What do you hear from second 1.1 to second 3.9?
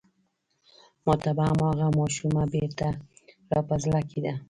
ته به هماغه ماشومه بېرته را په